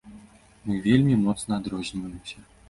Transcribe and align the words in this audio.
Мы 0.69 0.77
вельмі 0.85 1.17
моцна 1.27 1.61
адрозніваемся. 1.61 2.37